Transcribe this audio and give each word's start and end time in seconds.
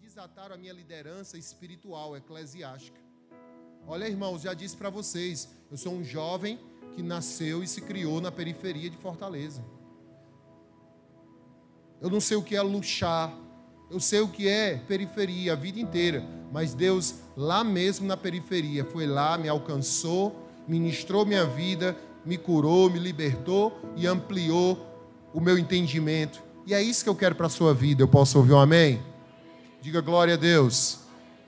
desataram 0.00 0.54
a 0.54 0.58
minha 0.58 0.72
liderança 0.72 1.36
espiritual, 1.36 2.16
eclesiástica. 2.16 2.98
Olha, 3.86 4.08
irmãos, 4.08 4.40
já 4.42 4.54
disse 4.54 4.74
para 4.74 4.88
vocês, 4.88 5.48
eu 5.70 5.76
sou 5.76 5.92
um 5.92 6.02
jovem 6.02 6.58
que 6.94 7.02
nasceu 7.02 7.62
e 7.62 7.66
se 7.66 7.82
criou 7.82 8.18
na 8.20 8.32
periferia 8.32 8.88
de 8.88 8.96
Fortaleza. 8.96 9.62
Eu 12.00 12.08
não 12.08 12.20
sei 12.20 12.36
o 12.36 12.42
que 12.42 12.56
é 12.56 12.62
luxar, 12.62 13.30
eu 13.90 14.00
sei 14.00 14.20
o 14.20 14.28
que 14.28 14.48
é 14.48 14.78
periferia 14.88 15.52
a 15.52 15.56
vida 15.56 15.78
inteira, 15.78 16.24
mas 16.50 16.72
Deus 16.72 17.16
lá 17.36 17.62
mesmo 17.62 18.06
na 18.06 18.16
periferia 18.16 18.86
foi 18.86 19.06
lá, 19.06 19.36
me 19.36 19.50
alcançou, 19.50 20.48
ministrou 20.66 21.26
minha 21.26 21.44
vida, 21.44 21.94
me 22.24 22.38
curou, 22.38 22.88
me 22.88 22.98
libertou 22.98 23.78
e 23.96 24.06
ampliou 24.06 24.78
o 25.34 25.40
meu 25.40 25.58
entendimento. 25.58 26.42
E 26.66 26.72
é 26.72 26.82
isso 26.82 27.04
que 27.04 27.10
eu 27.10 27.14
quero 27.14 27.34
para 27.34 27.46
a 27.46 27.50
sua 27.50 27.74
vida. 27.74 28.02
Eu 28.02 28.08
posso 28.08 28.38
ouvir 28.38 28.52
um 28.52 28.58
amém? 28.58 29.09
Diga 29.80 30.00
glória 30.00 30.34
a 30.34 30.36
Deus. 30.36 31.00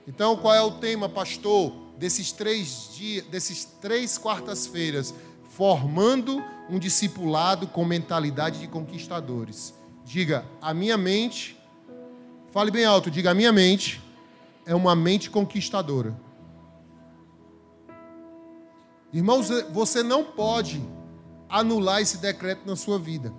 Então, 0.07 0.35
qual 0.35 0.55
é 0.55 0.61
o 0.61 0.71
tema, 0.71 1.07
pastor, 1.07 1.71
desses 1.97 2.31
três 2.31 2.89
dias, 2.95 3.25
desses 3.25 3.63
três 3.63 4.17
quartas-feiras? 4.17 5.13
Formando 5.49 6.43
um 6.69 6.79
discipulado 6.79 7.67
com 7.67 7.85
mentalidade 7.85 8.59
de 8.59 8.67
conquistadores. 8.67 9.73
Diga, 10.03 10.45
a 10.59 10.73
minha 10.73 10.97
mente, 10.97 11.57
fale 12.51 12.71
bem 12.71 12.85
alto, 12.85 13.11
diga, 13.11 13.31
a 13.31 13.33
minha 13.35 13.51
mente 13.51 14.01
é 14.65 14.73
uma 14.73 14.95
mente 14.95 15.29
conquistadora. 15.29 16.19
Irmãos, 19.13 19.47
você 19.71 20.01
não 20.01 20.23
pode 20.23 20.83
anular 21.47 22.01
esse 22.01 22.17
decreto 22.17 22.65
na 22.65 22.75
sua 22.75 22.97
vida. 22.97 23.31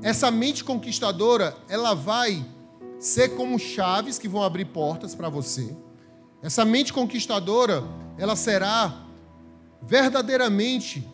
Essa 0.00 0.30
mente 0.30 0.62
conquistadora, 0.62 1.56
ela 1.68 1.92
vai 1.92 2.46
ser 3.04 3.36
como 3.36 3.58
chaves 3.58 4.18
que 4.18 4.26
vão 4.26 4.42
abrir 4.42 4.64
portas 4.64 5.14
para 5.14 5.28
você. 5.28 5.76
Essa 6.42 6.64
mente 6.64 6.90
conquistadora, 6.90 7.84
ela 8.16 8.34
será 8.34 9.04
verdadeiramente 9.82 11.06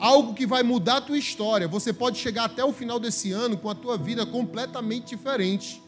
algo 0.00 0.34
que 0.34 0.44
vai 0.44 0.64
mudar 0.64 0.96
a 0.96 1.00
tua 1.00 1.16
história. 1.16 1.68
Você 1.68 1.92
pode 1.92 2.18
chegar 2.18 2.46
até 2.46 2.64
o 2.64 2.72
final 2.72 2.98
desse 2.98 3.30
ano 3.30 3.56
com 3.56 3.70
a 3.70 3.74
tua 3.74 3.96
vida 3.96 4.26
completamente 4.26 5.16
diferente. 5.16 5.80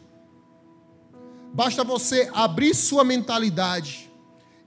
Basta 1.53 1.83
você 1.83 2.29
abrir 2.33 2.73
sua 2.73 3.03
mentalidade 3.03 4.09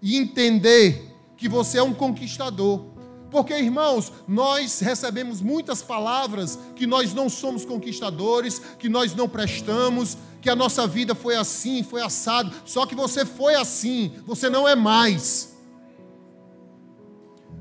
e 0.02 0.18
entender 0.18 1.16
que 1.34 1.48
você 1.48 1.78
é 1.78 1.82
um 1.82 1.94
conquistador. 1.94 2.84
Porque, 3.30 3.54
irmãos, 3.54 4.12
nós 4.26 4.80
recebemos 4.80 5.40
muitas 5.40 5.82
palavras 5.82 6.58
que 6.76 6.86
nós 6.86 7.12
não 7.12 7.28
somos 7.28 7.64
conquistadores, 7.64 8.58
que 8.78 8.88
nós 8.88 9.14
não 9.14 9.28
prestamos, 9.28 10.16
que 10.40 10.48
a 10.48 10.56
nossa 10.56 10.86
vida 10.86 11.14
foi 11.14 11.36
assim, 11.36 11.82
foi 11.82 12.02
assado. 12.02 12.54
Só 12.64 12.86
que 12.86 12.94
você 12.94 13.24
foi 13.24 13.54
assim, 13.54 14.12
você 14.26 14.48
não 14.48 14.66
é 14.68 14.74
mais. 14.74 15.56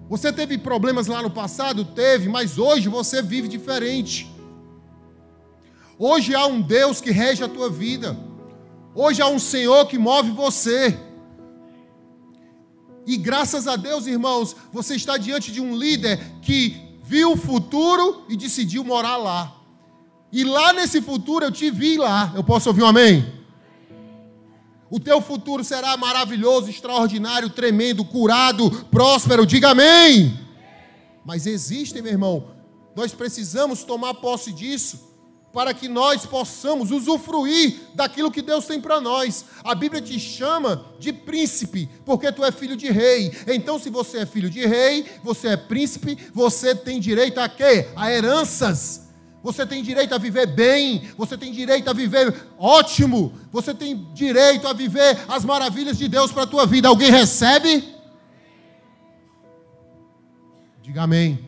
Você 0.09 0.31
teve 0.31 0.57
problemas 0.57 1.07
lá 1.07 1.21
no 1.21 1.29
passado? 1.29 1.83
Teve, 1.83 2.29
mas 2.29 2.57
hoje 2.57 2.87
você 2.87 3.21
vive 3.21 3.47
diferente. 3.47 4.31
Hoje 5.99 6.33
há 6.35 6.45
um 6.45 6.61
Deus 6.61 7.01
que 7.01 7.11
rege 7.11 7.43
a 7.43 7.49
tua 7.49 7.69
vida. 7.69 8.17
Hoje 8.93 9.21
há 9.21 9.27
um 9.27 9.39
Senhor 9.39 9.85
que 9.87 9.97
move 9.97 10.31
você. 10.31 10.97
E 13.05 13.17
graças 13.17 13.67
a 13.67 13.75
Deus, 13.75 14.05
irmãos, 14.05 14.55
você 14.71 14.95
está 14.95 15.17
diante 15.17 15.51
de 15.51 15.59
um 15.59 15.75
líder 15.75 16.19
que 16.41 16.99
viu 17.03 17.33
o 17.33 17.37
futuro 17.37 18.23
e 18.29 18.37
decidiu 18.37 18.83
morar 18.83 19.17
lá. 19.17 19.56
E 20.31 20.43
lá 20.43 20.73
nesse 20.73 21.01
futuro 21.01 21.45
eu 21.45 21.51
te 21.51 21.71
vi 21.71 21.97
lá. 21.97 22.31
Eu 22.35 22.43
posso 22.43 22.69
ouvir 22.69 22.83
um 22.83 22.87
amém? 22.87 23.37
O 24.89 24.99
teu 24.99 25.21
futuro 25.21 25.63
será 25.63 25.97
maravilhoso, 25.97 26.69
extraordinário, 26.69 27.49
tremendo, 27.49 28.05
curado, 28.05 28.69
próspero. 28.85 29.45
Diga 29.45 29.71
amém. 29.71 30.39
Mas 31.25 31.45
existem, 31.45 32.01
meu 32.01 32.11
irmão, 32.11 32.51
nós 32.95 33.13
precisamos 33.13 33.83
tomar 33.83 34.13
posse 34.15 34.51
disso 34.53 35.07
para 35.51 35.73
que 35.73 35.87
nós 35.87 36.25
possamos 36.25 36.91
usufruir 36.91 37.79
daquilo 37.95 38.31
que 38.31 38.41
Deus 38.41 38.65
tem 38.65 38.79
para 38.79 39.01
nós. 39.01 39.43
A 39.63 39.73
Bíblia 39.73 40.01
te 40.01 40.19
chama 40.19 40.85
de 40.99 41.11
príncipe, 41.11 41.89
porque 42.05 42.31
tu 42.31 42.45
é 42.45 42.51
filho 42.51 42.77
de 42.77 42.91
rei. 42.91 43.31
Então, 43.47 43.79
se 43.79 43.89
você 43.89 44.19
é 44.19 44.25
filho 44.25 44.49
de 44.49 44.65
rei, 44.65 45.05
você 45.23 45.49
é 45.49 45.57
príncipe, 45.57 46.17
você 46.33 46.75
tem 46.75 46.99
direito 46.99 47.39
a 47.39 47.49
quê? 47.49 47.87
A 47.95 48.11
heranças. 48.11 49.06
Você 49.47 49.65
tem 49.65 49.81
direito 49.81 50.13
a 50.13 50.17
viver 50.17 50.45
bem, 50.45 51.09
você 51.17 51.37
tem 51.37 51.53
direito 51.53 51.89
a 51.89 51.93
viver 51.93 52.35
ótimo, 52.59 53.31
você 53.49 53.73
tem 53.73 54.05
direito 54.13 54.67
a 54.67 54.73
viver 54.73 55.17
as 55.25 55.45
maravilhas 55.45 55.97
de 55.97 56.09
Deus 56.09 56.33
para 56.33 56.43
a 56.43 56.47
tua 56.47 56.65
vida. 56.65 56.89
Alguém 56.89 57.09
recebe? 57.09 57.95
Diga 60.81 61.03
amém. 61.03 61.39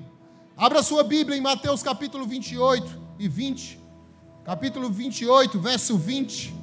Abra 0.55 0.81
sua 0.81 1.03
Bíblia 1.03 1.37
em 1.37 1.41
Mateus 1.41 1.83
capítulo 1.83 2.25
28 2.25 2.89
e 3.19 3.27
20. 3.27 3.77
Capítulo 4.45 4.89
28, 4.89 5.59
verso 5.59 5.97
20. 5.97 6.55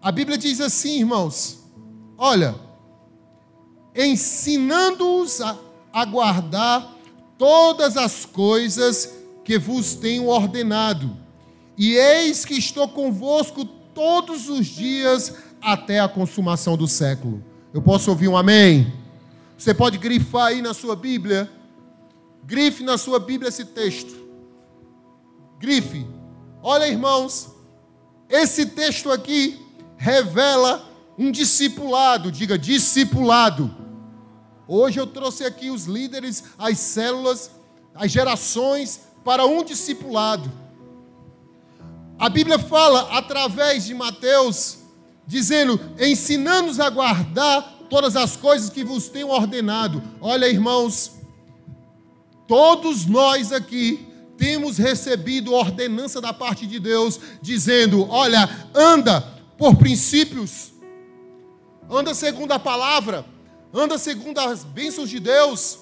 A 0.00 0.10
Bíblia 0.10 0.38
diz 0.38 0.58
assim, 0.58 1.00
irmãos: 1.00 1.64
Olha, 2.16 2.54
ensinando-os 3.94 5.42
a, 5.42 5.54
a 5.92 6.06
guardar 6.06 6.94
todas 7.36 7.98
as 7.98 8.24
coisas 8.24 9.17
que 9.48 9.56
vos 9.56 9.94
tenho 9.94 10.26
ordenado. 10.26 11.16
E 11.74 11.94
eis 11.94 12.44
que 12.44 12.52
estou 12.52 12.86
convosco 12.86 13.64
todos 13.64 14.46
os 14.50 14.66
dias 14.66 15.36
até 15.62 16.00
a 16.00 16.06
consumação 16.06 16.76
do 16.76 16.86
século. 16.86 17.42
Eu 17.72 17.80
posso 17.80 18.10
ouvir 18.10 18.28
um 18.28 18.36
amém? 18.36 18.92
Você 19.56 19.72
pode 19.72 19.96
grifar 19.96 20.48
aí 20.48 20.60
na 20.60 20.74
sua 20.74 20.94
Bíblia. 20.94 21.50
Grife 22.44 22.84
na 22.84 22.98
sua 22.98 23.18
Bíblia 23.18 23.48
esse 23.48 23.64
texto. 23.64 24.14
Grife. 25.58 26.06
Olha, 26.62 26.86
irmãos, 26.86 27.48
esse 28.28 28.66
texto 28.66 29.10
aqui 29.10 29.58
revela 29.96 30.86
um 31.16 31.32
discipulado, 31.32 32.30
diga 32.30 32.58
discipulado 32.58 33.74
Hoje 34.70 35.00
eu 35.00 35.06
trouxe 35.06 35.46
aqui 35.46 35.70
os 35.70 35.86
líderes, 35.86 36.44
as 36.58 36.76
células, 36.76 37.50
as 37.94 38.12
gerações 38.12 39.07
para 39.28 39.44
um 39.44 39.62
discipulado. 39.62 40.50
A 42.18 42.30
Bíblia 42.30 42.58
fala 42.58 43.14
através 43.18 43.84
de 43.84 43.92
Mateus, 43.92 44.78
dizendo: 45.26 45.78
ensinando-nos 46.00 46.80
a 46.80 46.88
guardar 46.88 47.80
todas 47.90 48.16
as 48.16 48.36
coisas 48.38 48.70
que 48.70 48.82
vos 48.82 49.10
tenho 49.10 49.28
ordenado. 49.28 50.02
Olha, 50.18 50.48
irmãos, 50.48 51.12
todos 52.46 53.04
nós 53.04 53.52
aqui 53.52 54.08
temos 54.38 54.78
recebido 54.78 55.52
ordenança 55.52 56.22
da 56.22 56.32
parte 56.32 56.66
de 56.66 56.80
Deus, 56.80 57.20
dizendo: 57.42 58.08
olha, 58.08 58.48
anda 58.74 59.20
por 59.58 59.76
princípios, 59.76 60.72
anda 61.90 62.14
segundo 62.14 62.52
a 62.52 62.58
palavra 62.58 63.26
anda 63.74 63.98
segundo 63.98 64.38
as 64.38 64.64
bênçãos 64.64 65.10
de 65.10 65.20
Deus, 65.20 65.80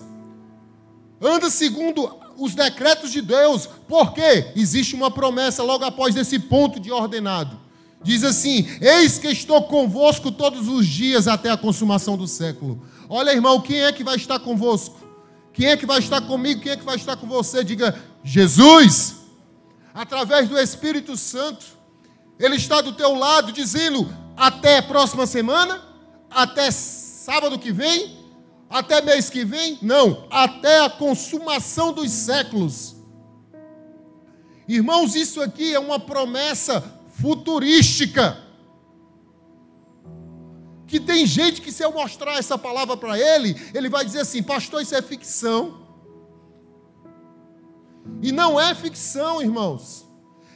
anda 1.22 1.48
segundo 1.48 2.25
os 2.38 2.54
decretos 2.54 3.10
de 3.10 3.20
Deus, 3.20 3.68
porque 3.88 4.52
existe 4.54 4.94
uma 4.94 5.10
promessa 5.10 5.62
logo 5.62 5.84
após 5.84 6.16
esse 6.16 6.38
ponto 6.38 6.78
de 6.78 6.90
ordenado. 6.90 7.58
Diz 8.02 8.22
assim: 8.22 8.66
Eis 8.80 9.18
que 9.18 9.28
estou 9.28 9.62
convosco 9.64 10.30
todos 10.30 10.68
os 10.68 10.86
dias 10.86 11.26
até 11.26 11.50
a 11.50 11.56
consumação 11.56 12.16
do 12.16 12.26
século. 12.26 12.82
Olha, 13.08 13.32
irmão, 13.32 13.60
quem 13.60 13.80
é 13.80 13.92
que 13.92 14.04
vai 14.04 14.16
estar 14.16 14.38
convosco? 14.38 14.96
Quem 15.52 15.66
é 15.68 15.76
que 15.76 15.86
vai 15.86 15.98
estar 15.98 16.20
comigo? 16.20 16.60
Quem 16.60 16.72
é 16.72 16.76
que 16.76 16.84
vai 16.84 16.96
estar 16.96 17.16
com 17.16 17.26
você? 17.26 17.64
Diga: 17.64 17.98
Jesus, 18.22 19.16
através 19.94 20.48
do 20.48 20.58
Espírito 20.58 21.16
Santo, 21.16 21.64
Ele 22.38 22.56
está 22.56 22.80
do 22.80 22.92
teu 22.92 23.14
lado, 23.14 23.52
dizendo: 23.52 24.08
até 24.36 24.82
próxima 24.82 25.26
semana, 25.26 25.82
até 26.30 26.70
sábado 26.70 27.58
que 27.58 27.72
vem, 27.72 28.15
até 28.68 29.00
mês 29.00 29.30
que 29.30 29.44
vem, 29.44 29.78
não, 29.80 30.26
até 30.30 30.80
a 30.80 30.90
consumação 30.90 31.92
dos 31.92 32.10
séculos. 32.10 32.96
Irmãos, 34.68 35.14
isso 35.14 35.40
aqui 35.40 35.72
é 35.72 35.78
uma 35.78 36.00
promessa 36.00 36.82
futurística. 37.10 38.44
Que 40.86 41.00
tem 41.00 41.26
gente 41.26 41.60
que, 41.60 41.72
se 41.72 41.84
eu 41.84 41.92
mostrar 41.92 42.38
essa 42.38 42.56
palavra 42.56 42.96
para 42.96 43.18
ele, 43.18 43.56
ele 43.74 43.88
vai 43.88 44.04
dizer 44.04 44.20
assim: 44.20 44.42
Pastor, 44.42 44.82
isso 44.82 44.94
é 44.94 45.02
ficção. 45.02 45.86
E 48.22 48.30
não 48.30 48.60
é 48.60 48.74
ficção, 48.74 49.42
irmãos. 49.42 50.04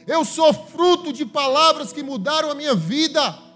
Eu 0.07 0.25
sou 0.25 0.53
fruto 0.53 1.11
de 1.13 1.25
palavras 1.25 1.91
que 1.93 2.01
mudaram 2.01 2.49
a 2.49 2.55
minha 2.55 2.73
vida. 2.73 3.50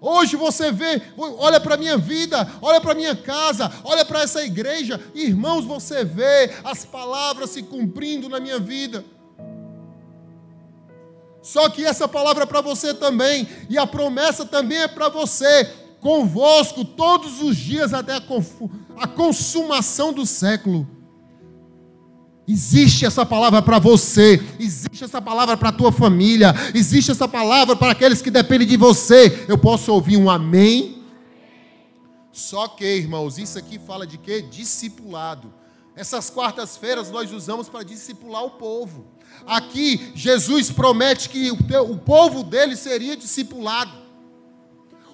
Hoje 0.00 0.36
você 0.36 0.70
vê, 0.70 1.02
olha 1.16 1.58
para 1.58 1.74
a 1.74 1.78
minha 1.78 1.98
vida, 1.98 2.48
olha 2.62 2.80
para 2.80 2.92
a 2.92 2.94
minha 2.94 3.16
casa, 3.16 3.70
olha 3.82 4.04
para 4.04 4.22
essa 4.22 4.44
igreja, 4.44 5.00
irmãos, 5.14 5.64
você 5.64 6.04
vê 6.04 6.52
as 6.62 6.84
palavras 6.84 7.50
se 7.50 7.62
cumprindo 7.64 8.28
na 8.28 8.38
minha 8.38 8.60
vida. 8.60 9.04
Só 11.42 11.68
que 11.68 11.84
essa 11.84 12.06
palavra 12.06 12.44
é 12.44 12.46
para 12.46 12.60
você 12.60 12.94
também, 12.94 13.48
e 13.68 13.76
a 13.76 13.86
promessa 13.86 14.44
também 14.44 14.78
é 14.78 14.88
para 14.88 15.08
você, 15.08 15.64
convosco 16.00 16.84
todos 16.84 17.42
os 17.42 17.56
dias 17.56 17.92
até 17.92 18.20
a 18.96 19.06
consumação 19.08 20.12
do 20.12 20.24
século. 20.24 20.97
Existe 22.48 23.04
essa 23.04 23.26
palavra 23.26 23.60
para 23.60 23.78
você, 23.78 24.42
existe 24.58 25.04
essa 25.04 25.20
palavra 25.20 25.54
para 25.54 25.68
a 25.68 25.72
tua 25.72 25.92
família, 25.92 26.54
existe 26.74 27.10
essa 27.10 27.28
palavra 27.28 27.76
para 27.76 27.92
aqueles 27.92 28.22
que 28.22 28.30
dependem 28.30 28.66
de 28.66 28.78
você. 28.78 29.44
Eu 29.46 29.58
posso 29.58 29.92
ouvir 29.92 30.16
um 30.16 30.30
amém? 30.30 31.02
Só 32.32 32.66
que, 32.66 32.86
irmãos, 32.86 33.36
isso 33.36 33.58
aqui 33.58 33.78
fala 33.78 34.06
de 34.06 34.16
quê? 34.16 34.40
Discipulado. 34.40 35.52
Essas 35.94 36.30
quartas-feiras 36.30 37.10
nós 37.10 37.30
usamos 37.32 37.68
para 37.68 37.84
discipular 37.84 38.42
o 38.44 38.52
povo. 38.52 39.04
Aqui, 39.46 40.12
Jesus 40.14 40.70
promete 40.70 41.28
que 41.28 41.50
o, 41.50 41.62
teu, 41.64 41.90
o 41.90 41.98
povo 41.98 42.42
dele 42.42 42.76
seria 42.76 43.14
discipulado. 43.14 43.92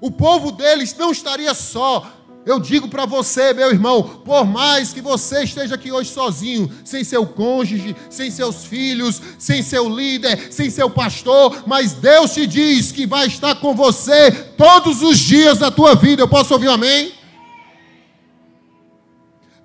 O 0.01 0.11
povo 0.11 0.53
deles 0.53 0.95
não 0.97 1.11
estaria 1.11 1.53
só, 1.55 2.07
eu 2.47 2.61
digo 2.61 2.89
para 2.89 3.07
você, 3.07 3.55
meu 3.55 3.71
irmão, 3.71 4.03
por 4.03 4.45
mais 4.45 4.93
que 4.93 5.01
você 5.01 5.45
esteja 5.45 5.77
aqui 5.77 5.91
hoje 5.91 6.11
sozinho, 6.11 6.71
sem 6.85 7.03
seu 7.03 7.27
cônjuge, 7.27 7.97
sem 8.11 8.31
seus 8.31 8.67
filhos, 8.67 9.21
sem 9.39 9.63
seu 9.63 9.89
líder, 9.89 10.53
sem 10.53 10.69
seu 10.69 10.91
pastor, 10.91 11.63
mas 11.67 11.95
Deus 11.95 12.35
te 12.35 12.47
diz 12.47 12.93
que 12.93 13.07
vai 13.07 13.27
estar 13.29 13.55
com 13.55 13.75
você 13.75 14.31
todos 14.59 15.03
os 15.03 15.19
dias 15.19 15.59
da 15.59 15.71
tua 15.71 15.95
vida. 15.95 16.23
Eu 16.23 16.29
posso 16.29 16.53
ouvir 16.53 16.69
um 16.69 16.73
amém? 16.73 17.15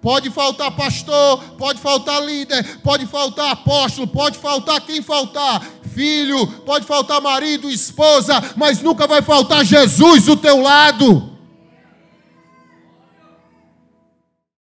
Pode 0.02 0.30
faltar 0.30 0.72
pastor, 0.72 1.44
pode 1.58 1.82
faltar 1.82 2.24
líder, 2.24 2.78
pode 2.78 3.06
faltar 3.06 3.52
apóstolo, 3.52 4.08
pode 4.08 4.38
faltar 4.38 4.80
quem 4.80 5.02
faltar, 5.02 5.62
filho, 5.94 6.48
pode 6.66 6.86
faltar 6.86 7.22
marido, 7.22 7.70
esposa, 7.70 8.42
mas 8.56 8.82
nunca 8.82 9.06
vai 9.06 9.22
faltar 9.22 9.66
Jesus 9.66 10.24
do 10.24 10.38
teu 10.38 10.62
lado. 10.62 11.29